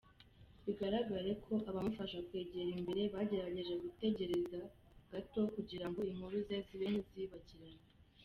Bigaragare 0.65 1.31
ko 1.45 1.53
abamufasha 1.69 2.17
kwegera 2.27 2.69
imbere 2.77 3.01
bagerageje 3.13 3.73
gutegereza 3.83 4.59
gato 5.11 5.41
kugirango 5.55 5.99
inkuru 6.11 6.35
ze 6.47 6.57
zibe 6.67 6.85
nk’izibagirana. 6.91 7.83